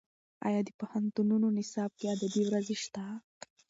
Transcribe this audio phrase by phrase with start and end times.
[0.47, 3.03] ایا د پوهنتونونو نصاب کې ادبي ورځې شته؟